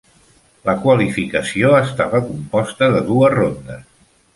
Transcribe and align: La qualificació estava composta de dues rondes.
La 0.69 0.75
qualificació 0.85 1.75
estava 1.83 2.25
composta 2.33 2.93
de 2.97 3.07
dues 3.15 3.41
rondes. 3.41 3.91